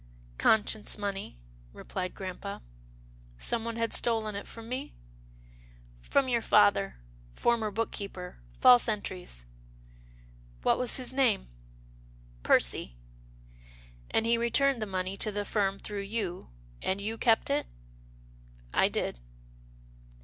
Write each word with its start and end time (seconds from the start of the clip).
Conscience 0.39 0.97
money," 0.97 1.37
replied 1.73 2.15
Grampa." 2.15 2.63
Someone 3.37 3.75
had 3.75 3.93
stolen 3.93 4.33
it 4.35 4.47
from 4.47 4.67
me?" 4.67 4.95
From 6.11 6.27
your 6.27 6.41
father— 6.41 6.97
former 7.41 7.69
book 7.69 7.91
keeper— 7.91 8.39
false 8.61 8.87
entries." 8.87 9.45
What 10.63 10.79
was 10.79 10.97
his 10.97 11.13
name? 11.13 11.49
""Percy." 12.41 12.95
And 14.09 14.25
he 14.25 14.39
returned 14.39 14.81
the 14.81 14.87
money 14.87 15.17
to 15.17 15.31
the 15.31 15.45
firm 15.45 15.77
through 15.77 15.99
you, 16.01 16.49
and 16.81 16.99
you 16.99 17.15
kept 17.19 17.51
it? 17.51 17.67
""I 18.73 18.87
did." 18.87 19.19